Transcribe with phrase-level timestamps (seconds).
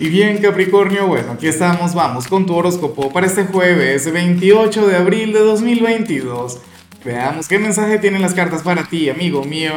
[0.00, 4.94] Y bien Capricornio, bueno, aquí estamos, vamos con tu horóscopo para este jueves 28 de
[4.96, 6.60] abril de 2022.
[7.04, 9.72] Veamos qué mensaje tienen las cartas para ti, amigo mío.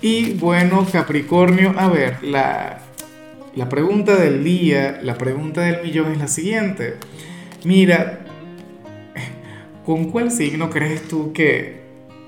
[0.00, 2.78] Y bueno, Capricornio, a ver, la,
[3.54, 6.96] la pregunta del día, la pregunta del millón es la siguiente.
[7.64, 8.20] Mira,
[9.84, 11.82] ¿con cuál signo crees tú que,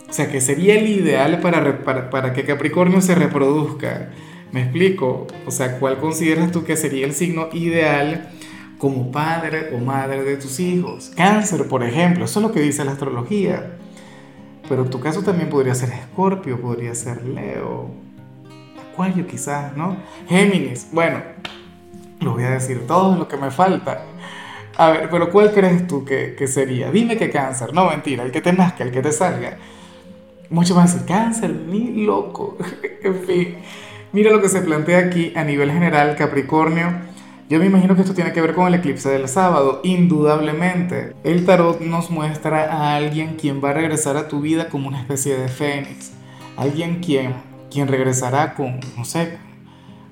[0.06, 4.10] o sea, que sería el ideal para, para, para que Capricornio se reproduzca?
[4.52, 8.30] Me explico, o sea, ¿cuál consideras tú que sería el signo ideal
[8.76, 11.10] como padre o madre de tus hijos?
[11.16, 13.78] Cáncer, por ejemplo, eso es lo que dice la astrología.
[14.68, 17.90] Pero en tu caso también podría ser Escorpio, podría ser Leo,
[18.92, 19.96] Acuario quizás, ¿no?
[20.28, 21.22] Géminis, bueno,
[22.20, 24.04] lo voy a decir todo lo que me falta.
[24.76, 26.90] A ver, pero ¿cuál crees tú que, que sería?
[26.90, 29.56] Dime que cáncer, no mentira, el que te nazca, el que te salga.
[30.50, 32.58] Mucho más decir cáncer, ni loco,
[33.02, 33.56] en fin.
[34.12, 36.92] Mira lo que se plantea aquí a nivel general, Capricornio.
[37.48, 41.14] Yo me imagino que esto tiene que ver con el eclipse del sábado, indudablemente.
[41.24, 45.00] El tarot nos muestra a alguien quien va a regresar a tu vida como una
[45.00, 46.12] especie de fénix.
[46.58, 47.32] Alguien quien,
[47.70, 49.38] quien regresará con, no sé,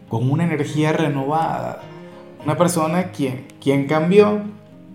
[0.09, 1.83] con una energía renovada.
[2.43, 4.41] Una persona quien, quien cambió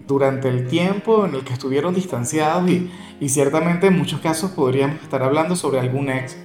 [0.07, 4.99] durante el tiempo en el que estuvieron distanciados y, y ciertamente en muchos casos podríamos
[5.03, 6.35] estar hablando sobre algún ex,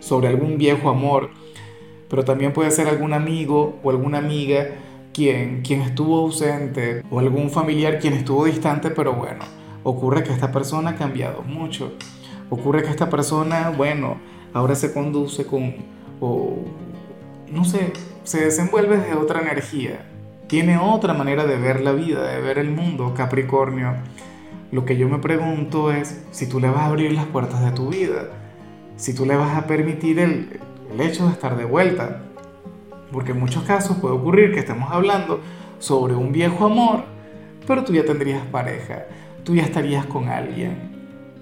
[0.00, 1.30] sobre algún viejo amor
[2.08, 4.68] pero también puede ser algún amigo o alguna amiga
[5.12, 9.44] quien, quien estuvo ausente o algún familiar quien estuvo distante, pero bueno,
[9.84, 11.92] ocurre que esta persona ha cambiado mucho.
[12.50, 14.18] Ocurre que esta persona, bueno,
[14.52, 15.74] ahora se conduce con,
[16.20, 16.58] o
[17.50, 17.92] no sé,
[18.24, 20.06] se desenvuelve desde otra energía.
[20.46, 23.94] Tiene otra manera de ver la vida, de ver el mundo, Capricornio.
[24.72, 27.70] Lo que yo me pregunto es si tú le vas a abrir las puertas de
[27.70, 28.30] tu vida,
[28.96, 30.60] si tú le vas a permitir el,
[30.92, 32.22] el hecho de estar de vuelta.
[33.12, 35.40] Porque en muchos casos puede ocurrir que estemos hablando
[35.78, 37.04] sobre un viejo amor,
[37.66, 39.06] pero tú ya tendrías pareja,
[39.44, 40.94] tú ya estarías con alguien.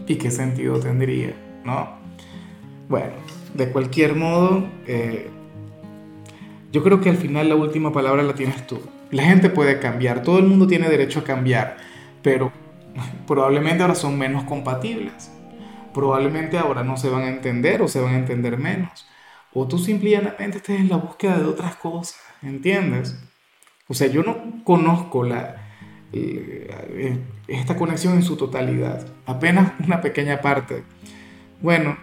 [0.07, 1.35] ¿Y qué sentido tendría?
[1.65, 1.89] ¿No?
[2.89, 3.13] Bueno,
[3.55, 5.31] de cualquier modo, eh,
[6.73, 8.81] yo creo que al final la última palabra la tienes tú.
[9.11, 11.77] La gente puede cambiar, todo el mundo tiene derecho a cambiar,
[12.23, 12.51] pero
[13.27, 15.31] probablemente ahora son menos compatibles.
[15.95, 19.07] Probablemente ahora no se van a entender o se van a entender menos
[19.55, 23.19] o tú simplemente estés en la búsqueda de otras cosas, ¿entiendes?
[23.89, 25.71] O sea, yo no conozco la,
[26.13, 27.19] eh,
[27.49, 30.85] esta conexión en su totalidad, apenas una pequeña parte.
[31.61, 31.97] Bueno,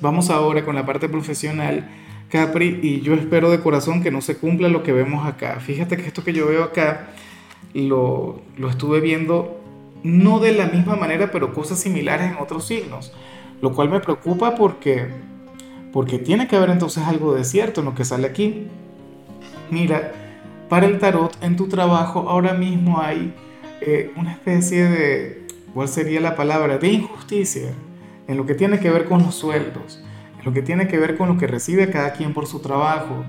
[0.00, 1.88] vamos ahora con la parte profesional,
[2.28, 5.60] Capri, y yo espero de corazón que no se cumpla lo que vemos acá.
[5.60, 7.10] Fíjate que esto que yo veo acá
[7.74, 9.60] lo, lo estuve viendo
[10.02, 13.12] no de la misma manera, pero cosas similares en otros signos,
[13.60, 15.08] lo cual me preocupa porque
[15.92, 18.68] porque tiene que haber entonces algo de cierto en lo que sale aquí.
[19.70, 20.12] Mira,
[20.68, 23.34] para el tarot en tu trabajo ahora mismo hay
[23.80, 26.78] eh, una especie de, ¿cuál sería la palabra?
[26.78, 27.70] De injusticia
[28.26, 30.02] en lo que tiene que ver con los sueldos,
[30.38, 33.24] en lo que tiene que ver con lo que recibe cada quien por su trabajo.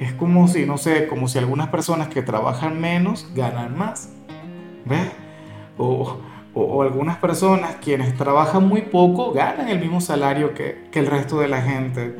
[0.00, 4.10] Es como si, no sé, como si algunas personas que trabajan menos ganan más.
[4.84, 5.12] ¿Ves?
[5.78, 6.18] O,
[6.54, 11.40] o, algunas personas quienes trabajan muy poco ganan el mismo salario que, que, el resto
[11.40, 12.14] de la gente.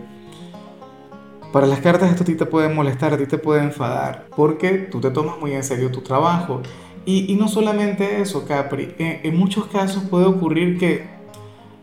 [1.53, 4.89] Para las cartas esto a ti te puede molestar, a ti te puede enfadar, porque
[4.91, 6.63] tú te tomas muy en serio tu trabajo.
[7.05, 11.05] Y, y no solamente eso, Capri, en, en, muchos casos puede ocurrir que,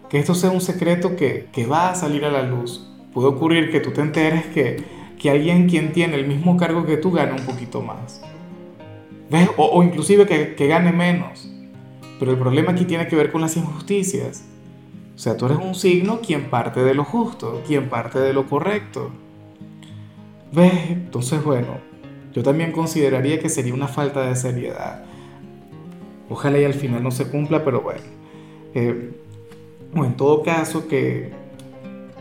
[0.09, 2.89] que esto sea un secreto que, que, va a salir a la luz.
[3.13, 4.83] Puede ocurrir que tú te enteres que,
[5.19, 8.21] que alguien quien tiene el mismo cargo que tú gana un poquito más.
[9.29, 9.49] ¿Ves?
[9.57, 11.48] O, o inclusive que, que gane menos.
[12.19, 14.43] Pero el problema aquí tiene que ver con las injusticias.
[15.15, 18.47] O sea, tú eres un signo quien parte de lo justo, quien parte de lo
[18.47, 19.09] correcto.
[20.51, 20.89] ¿Ves?
[20.89, 21.77] Entonces, bueno,
[22.33, 25.03] yo también consideraría que sería una falta de seriedad.
[26.29, 28.01] Ojalá y al final no se cumpla, pero bueno.
[28.73, 29.11] Eh,
[29.95, 31.31] o en todo caso, que,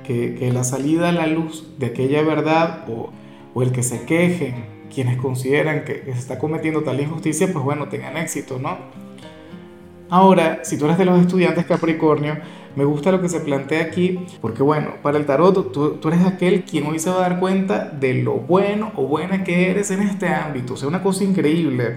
[0.04, 3.10] que, que, la salida a la luz de aquella verdad o,
[3.54, 7.88] o el que se quejen quienes consideran que se está cometiendo tal injusticia, pues bueno,
[7.88, 8.78] tengan éxito, ¿no?
[10.10, 12.38] Ahora, si tú eres de los estudiantes Capricornio,
[12.76, 16.25] me gusta lo que se plantea aquí, porque bueno, para el tarot tú, tú, eres
[16.25, 19.90] aquel quien hoy se va a dar cuenta de lo bueno o buena que eres
[19.90, 21.96] en este ámbito, o sea, una cosa increíble.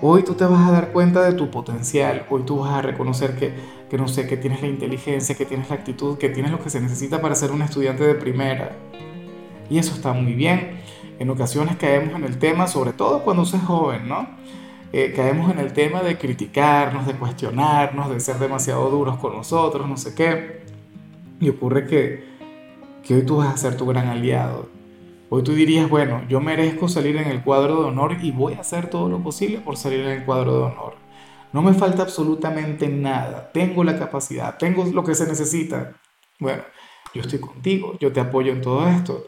[0.00, 3.36] Hoy tú te vas a dar cuenta de tu potencial, hoy tú vas a reconocer
[3.36, 3.52] que,
[3.90, 6.70] que no sé, que tienes la inteligencia, que tienes la actitud, que tienes lo que
[6.70, 8.72] se necesita para ser un estudiante de primera.
[9.68, 10.80] Y eso está muy bien.
[11.18, 14.26] En ocasiones caemos en el tema, sobre todo cuando se es joven, ¿no?
[14.92, 19.88] Eh, caemos en el tema de criticarnos, de cuestionarnos, de ser demasiado duros con nosotros,
[19.88, 20.62] no sé qué.
[21.40, 22.24] Y ocurre que,
[23.02, 24.68] que hoy tú vas a ser tu gran aliado.
[25.30, 28.60] Hoy tú dirías, bueno, yo merezco salir en el cuadro de honor y voy a
[28.60, 30.94] hacer todo lo posible por salir en el cuadro de honor.
[31.54, 35.94] No me falta absolutamente nada, tengo la capacidad, tengo lo que se necesita.
[36.38, 36.62] Bueno,
[37.14, 39.24] yo estoy contigo, yo te apoyo en todo esto.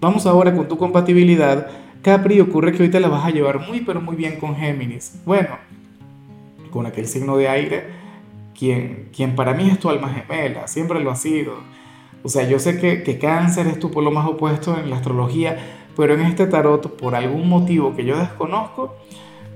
[0.00, 1.68] Vamos ahora con tu compatibilidad.
[2.02, 5.20] Capri, ocurre que hoy te la vas a llevar muy pero muy bien con Géminis.
[5.26, 5.58] Bueno,
[6.70, 7.84] con aquel signo de aire,
[8.58, 11.54] quien, quien para mí es tu alma gemela, siempre lo ha sido.
[12.22, 15.58] O sea, yo sé que, que cáncer es tu polo más opuesto en la astrología,
[15.94, 18.96] pero en este tarot, por algún motivo que yo desconozco,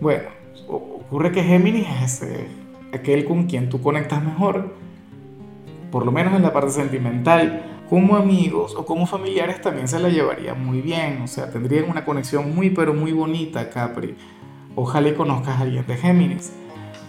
[0.00, 0.28] bueno,
[0.68, 2.46] ocurre que Géminis es eh,
[2.92, 4.74] aquel con quien tú conectas mejor,
[5.90, 10.08] por lo menos en la parte sentimental como amigos o como familiares también se la
[10.08, 14.14] llevaría muy bien, o sea, tendrían una conexión muy pero muy bonita, Capri.
[14.74, 16.52] Ojalá y conozcas a alguien de Géminis.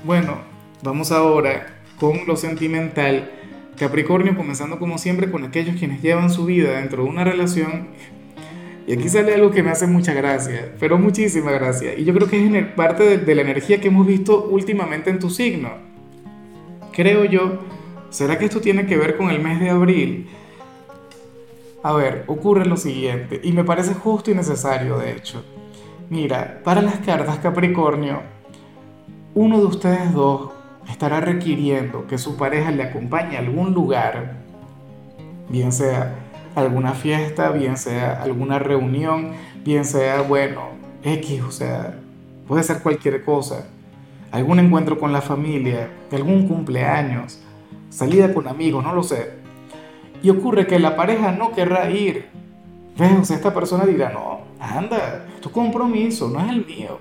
[0.03, 0.37] Bueno,
[0.83, 3.31] vamos ahora con lo sentimental.
[3.77, 7.89] Capricornio comenzando como siempre con aquellos quienes llevan su vida dentro de una relación.
[8.87, 11.97] Y aquí sale algo que me hace mucha gracia, pero muchísima gracia.
[11.97, 15.19] Y yo creo que es parte de, de la energía que hemos visto últimamente en
[15.19, 15.69] tu signo.
[16.91, 17.63] Creo yo,
[18.11, 20.27] ¿será que esto tiene que ver con el mes de abril?
[21.85, 25.45] A ver, ocurre lo siguiente, y me parece justo y necesario, de hecho.
[26.09, 28.23] Mira, para las cartas Capricornio,
[29.35, 30.49] uno de ustedes dos
[30.89, 34.37] estará requiriendo que su pareja le acompañe a algún lugar,
[35.47, 36.15] bien sea
[36.55, 39.33] alguna fiesta, bien sea alguna reunión,
[39.63, 40.69] bien sea, bueno,
[41.03, 41.99] X, o sea,
[42.47, 43.67] puede ser cualquier cosa,
[44.31, 47.39] algún encuentro con la familia, algún cumpleaños,
[47.91, 49.44] salida con amigos, no lo sé,
[50.25, 52.25] y ocurre que la pareja no querrá ir.
[52.97, 53.27] ¿Ves?
[53.27, 56.97] Sea, esta persona dirá, no, anda, tu compromiso, no es el mío.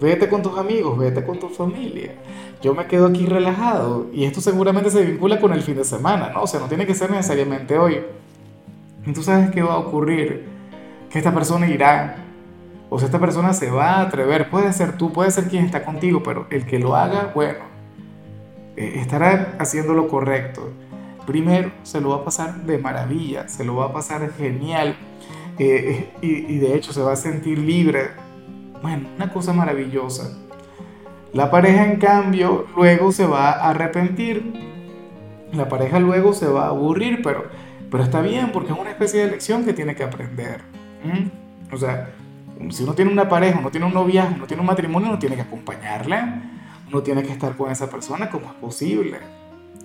[0.00, 2.16] Vete con tus amigos, vete con tu familia.
[2.60, 6.30] Yo me quedo aquí relajado y esto seguramente se vincula con el fin de semana,
[6.30, 6.42] ¿no?
[6.42, 8.00] O sea, no tiene que ser necesariamente hoy.
[9.06, 10.44] Y tú sabes qué va a ocurrir,
[11.12, 12.16] que esta persona irá,
[12.90, 15.84] o sea, esta persona se va a atrever, puede ser tú, puede ser quien está
[15.84, 17.60] contigo, pero el que lo haga, bueno,
[18.76, 20.72] eh, estará haciendo lo correcto
[21.28, 24.96] primero se lo va a pasar de maravilla, se lo va a pasar genial
[25.58, 28.12] eh, y, de hecho se va a sentir libre.
[28.80, 30.38] Bueno, una cosa maravillosa.
[31.34, 34.54] La pareja en cambio luego se va a arrepentir.
[35.52, 37.44] La pareja luego se va a aburrir, pero,
[37.90, 40.62] pero está bien porque es una especie de lección que tiene que aprender.
[41.70, 42.08] O sea,
[42.70, 45.36] si uno tiene una pareja, uno tiene un noviazgo, uno tiene un matrimonio, uno tiene
[45.36, 46.42] que acompañarla,
[46.88, 49.18] uno tiene que estar con esa persona como es posible.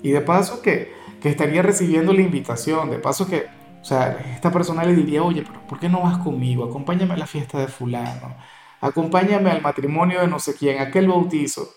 [0.01, 2.92] Y de paso que que estaría recibiendo la invitación.
[2.92, 3.45] De paso que,
[3.81, 6.66] o sea, esta persona le diría, oye, pero ¿por qué no vas conmigo?
[6.66, 8.36] Acompáñame a la fiesta de fulano.
[8.81, 11.69] Acompáñame al matrimonio de no sé quién, aquel bautizo.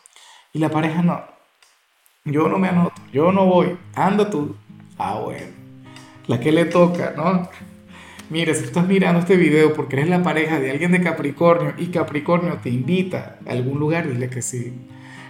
[0.53, 1.23] Y la pareja no.
[2.25, 3.79] Yo no me anoto, yo no voy.
[3.95, 4.57] Anda tú.
[4.99, 5.47] Ah, bueno.
[6.27, 7.49] La que le toca, ¿no?
[8.29, 11.87] Mire, si estás mirando este video porque eres la pareja de alguien de Capricornio y
[11.93, 14.75] Capricornio te invita a algún lugar, dile que sí.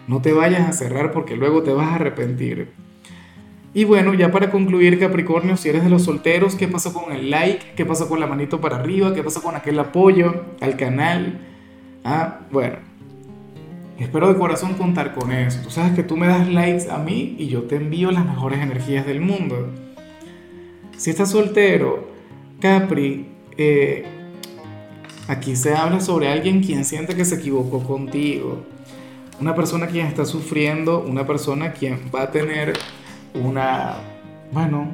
[0.08, 2.73] No te vayas a cerrar porque luego te vas a arrepentir.
[3.75, 7.31] Y bueno, ya para concluir, Capricornio, si eres de los solteros, ¿qué pasó con el
[7.31, 7.75] like?
[7.76, 9.12] ¿Qué pasó con la manito para arriba?
[9.12, 11.41] ¿Qué pasó con aquel apoyo al canal?
[12.03, 12.76] Ah, bueno.
[13.99, 15.61] Espero de corazón contar con eso.
[15.62, 18.61] Tú sabes que tú me das likes a mí y yo te envío las mejores
[18.61, 19.70] energías del mundo.
[20.97, 22.09] Si estás soltero,
[22.61, 23.26] Capri,
[23.59, 24.05] eh,
[25.29, 28.64] aquí se habla sobre alguien quien siente que se equivocó contigo.
[29.38, 32.73] Una persona quien está sufriendo, una persona quien va a tener
[33.35, 33.97] una,
[34.50, 34.88] bueno,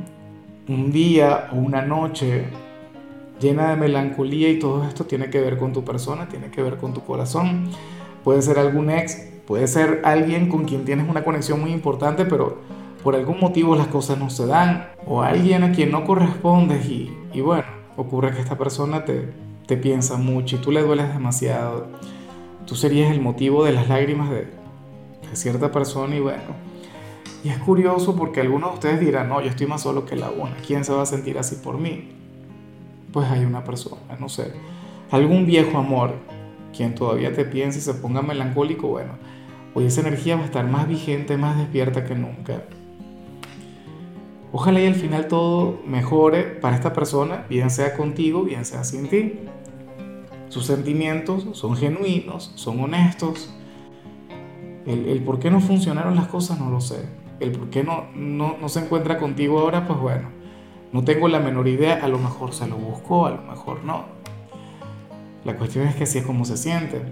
[0.69, 2.47] un día o una noche
[3.41, 6.77] llena de melancolía y todo esto tiene que ver con tu persona, tiene que ver
[6.79, 7.71] con tu corazón.
[8.25, 12.59] Puede ser algún ex, puede ser alguien con quien tienes una conexión muy importante, pero
[13.03, 17.41] por algún motivo las cosas no se dan, o alguien a quien no correspondes y,
[17.41, 17.65] bueno,
[17.97, 19.33] ocurre que esta persona te,
[19.67, 21.89] te piensa mucho y tú le dueles demasiado.
[22.73, 26.57] Tú serías el motivo de las lágrimas de, de cierta persona y bueno,
[27.45, 30.31] y es curioso porque algunos de ustedes dirán, no, yo estoy más solo que la
[30.31, 32.12] una, ¿quién se va a sentir así por mí?
[33.12, 34.55] Pues hay una persona, no sé,
[35.11, 36.14] algún viejo amor,
[36.75, 39.19] quien todavía te piense y se ponga melancólico, bueno,
[39.75, 42.62] hoy esa energía va a estar más vigente, más despierta que nunca.
[44.50, 49.11] Ojalá y al final todo mejore para esta persona, bien sea contigo, bien sea sin
[49.11, 49.41] ti.
[50.53, 53.49] Sus sentimientos son genuinos, son honestos.
[54.85, 57.09] El, por qué no funcionaron las cosas no lo sé
[57.41, 60.29] el por qué no, no, se encuentra contigo ahora, pues bueno,
[60.93, 64.05] no tengo la menor idea, a lo mejor se lo buscó, a lo mejor no.
[65.45, 67.03] La cuestión es que así es como se siente.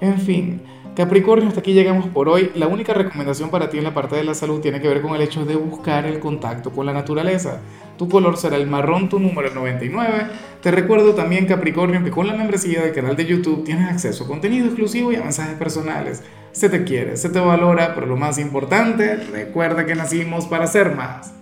[0.00, 0.60] En fin,
[0.94, 2.52] Capricornio, hasta aquí llegamos por hoy.
[2.54, 5.14] La única recomendación para ti en la parte de la salud tiene que ver con
[5.14, 7.60] el hecho de buscar el contacto con la naturaleza.
[7.96, 10.26] Tu color será el marrón, tu número el 99.
[10.60, 14.28] Te recuerdo también, Capricornio, que con la membresía del canal de YouTube tienes acceso a
[14.28, 16.22] contenido exclusivo y a mensajes personales.
[16.52, 20.94] Se te quiere, se te valora, pero lo más importante, recuerda que nacimos para ser
[20.94, 21.32] más.